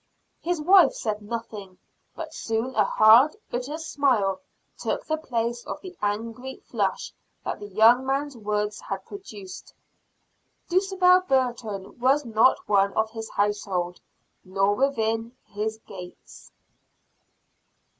His 0.41 0.59
wife 0.59 0.93
said 0.95 1.21
nothing, 1.21 1.77
but 2.15 2.33
soon 2.33 2.73
a 2.73 2.83
hard, 2.83 3.35
bitter 3.51 3.77
smile 3.77 4.39
took 4.75 5.05
the 5.05 5.15
place 5.15 5.63
of 5.67 5.79
the 5.81 5.95
angry 6.01 6.55
flush 6.55 7.13
that 7.45 7.59
the 7.59 7.67
young 7.67 8.03
man's 8.03 8.35
words 8.35 8.81
had 8.81 9.05
produced. 9.05 9.75
Dulcibel 10.69 11.19
Burton 11.27 11.99
was 11.99 12.25
not 12.25 12.67
one 12.67 12.93
of 12.93 13.11
his 13.11 13.29
household, 13.29 14.01
nor 14.43 14.73
within 14.73 15.33
his 15.45 15.77
gates. 15.85 16.51